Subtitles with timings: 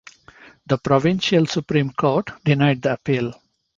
[0.65, 3.35] The Provincial Supreme Court denied the appeal.